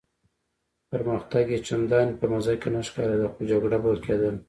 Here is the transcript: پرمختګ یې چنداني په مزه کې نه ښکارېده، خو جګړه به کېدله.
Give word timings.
پرمختګ 0.91 1.45
یې 1.53 1.59
چنداني 1.67 2.13
په 2.19 2.25
مزه 2.31 2.53
کې 2.61 2.69
نه 2.73 2.81
ښکارېده، 2.87 3.27
خو 3.33 3.39
جګړه 3.51 3.77
به 3.83 3.89
کېدله. 4.05 4.39